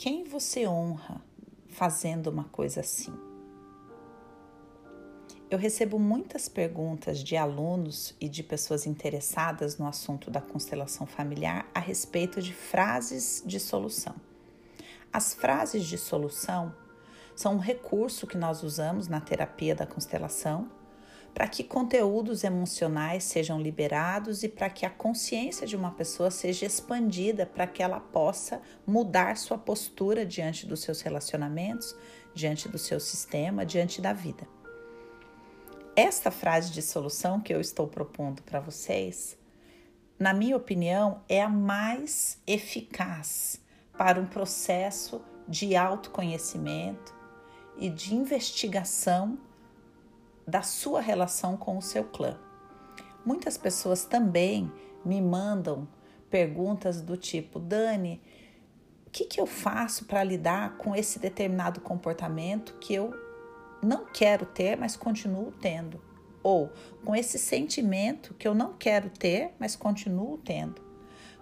[0.00, 1.20] quem você honra
[1.68, 3.12] fazendo uma coisa assim?
[5.50, 11.68] Eu recebo muitas perguntas de alunos e de pessoas interessadas no assunto da constelação familiar
[11.74, 14.14] a respeito de frases de solução.
[15.12, 16.74] As frases de solução
[17.36, 20.70] são um recurso que nós usamos na terapia da constelação
[21.34, 26.66] para que conteúdos emocionais sejam liberados e para que a consciência de uma pessoa seja
[26.66, 31.94] expandida para que ela possa mudar sua postura diante dos seus relacionamentos,
[32.34, 34.46] diante do seu sistema, diante da vida.
[35.94, 39.36] Esta frase de solução que eu estou propondo para vocês,
[40.18, 43.60] na minha opinião, é a mais eficaz
[43.96, 47.14] para um processo de autoconhecimento
[47.76, 49.38] e de investigação
[50.50, 52.36] da sua relação com o seu clã.
[53.24, 54.70] Muitas pessoas também
[55.04, 55.88] me mandam
[56.28, 58.20] perguntas do tipo: Dani,
[59.06, 63.14] o que, que eu faço para lidar com esse determinado comportamento que eu
[63.82, 66.02] não quero ter, mas continuo tendo.
[66.42, 66.72] Ou
[67.04, 70.82] com esse sentimento que eu não quero ter, mas continuo tendo.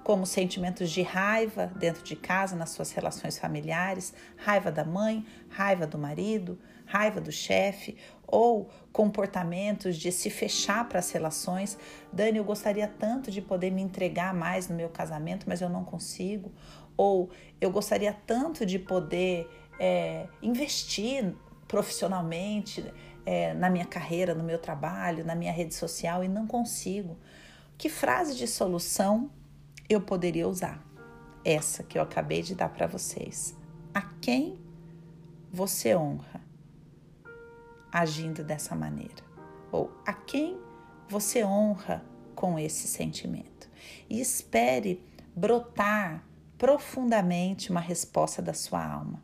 [0.03, 5.87] Como sentimentos de raiva dentro de casa, nas suas relações familiares, raiva da mãe, raiva
[5.87, 11.79] do marido, raiva do chefe, ou comportamentos de se fechar para as relações.
[12.13, 15.85] Dani, eu gostaria tanto de poder me entregar mais no meu casamento, mas eu não
[15.85, 16.53] consigo.
[16.97, 21.35] Ou eu gostaria tanto de poder é, investir
[21.67, 22.85] profissionalmente,
[23.25, 27.19] é, na minha carreira, no meu trabalho, na minha rede social e não consigo.
[27.77, 29.31] Que frase de solução
[29.89, 30.83] eu poderia usar?
[31.45, 33.55] Essa que eu acabei de dar para vocês.
[33.95, 34.59] A quem
[35.53, 36.48] você honra
[37.93, 39.23] agindo dessa maneira?
[39.71, 40.59] Ou a quem
[41.09, 43.69] você honra com esse sentimento?
[44.09, 45.03] E espere
[45.35, 46.25] brotar
[46.57, 49.23] profundamente uma resposta da sua alma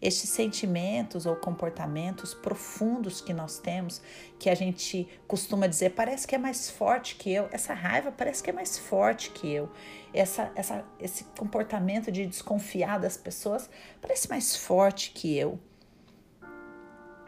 [0.00, 4.00] estes sentimentos ou comportamentos profundos que nós temos,
[4.38, 8.42] que a gente costuma dizer, parece que é mais forte que eu, essa raiva parece
[8.42, 9.70] que é mais forte que eu,
[10.14, 13.68] essa, essa, esse comportamento de desconfiar das pessoas
[14.00, 15.58] parece mais forte que eu,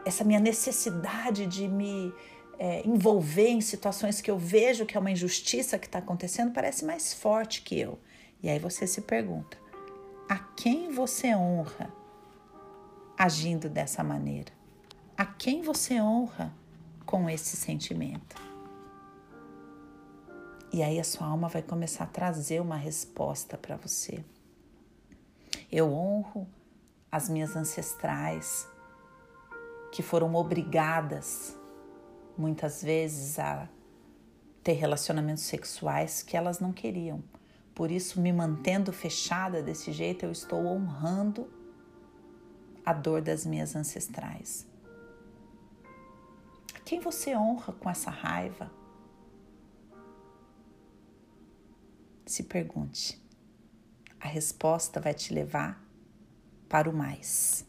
[0.05, 2.13] essa minha necessidade de me
[2.57, 6.85] é, envolver em situações que eu vejo que é uma injustiça que está acontecendo parece
[6.85, 7.99] mais forte que eu.
[8.41, 9.57] E aí você se pergunta:
[10.29, 12.01] a quem você honra?
[13.21, 14.51] agindo dessa maneira?
[15.15, 16.51] A quem você honra
[17.05, 18.35] com esse sentimento?
[20.73, 24.23] E aí a sua alma vai começar a trazer uma resposta para você.
[25.71, 26.47] Eu honro
[27.11, 28.67] as minhas ancestrais
[29.91, 31.57] que foram obrigadas
[32.37, 33.67] muitas vezes a
[34.63, 37.23] ter relacionamentos sexuais que elas não queriam.
[37.73, 41.49] Por isso, me mantendo fechada desse jeito, eu estou honrando
[42.85, 44.67] a dor das minhas ancestrais?
[46.85, 48.71] Quem você honra com essa raiva?
[52.25, 53.21] Se pergunte.
[54.19, 55.83] A resposta vai te levar
[56.67, 57.65] para o mais.